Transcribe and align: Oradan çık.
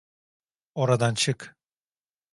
Oradan 0.73 1.13
çık. 1.15 1.55